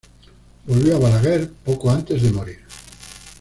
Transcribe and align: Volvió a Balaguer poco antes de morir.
Volvió 0.65 0.95
a 0.95 0.99
Balaguer 0.99 1.51
poco 1.63 1.91
antes 1.91 2.23
de 2.23 2.31
morir. 2.31 2.59